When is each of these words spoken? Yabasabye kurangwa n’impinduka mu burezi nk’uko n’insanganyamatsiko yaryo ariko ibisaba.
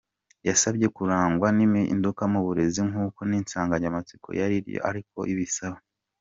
Yabasabye 0.47 0.87
kurangwa 0.95 1.47
n’impinduka 1.57 2.23
mu 2.33 2.39
burezi 2.45 2.81
nk’uko 2.89 3.19
n’insanganyamatsiko 3.29 4.27
yaryo 4.39 4.79
ariko 4.89 5.17
ibisaba. 5.33 5.77